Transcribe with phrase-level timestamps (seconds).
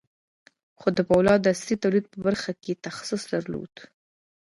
[0.79, 3.73] خو د پولادو د عصري توليد په برخه کې يې تخصص درلود.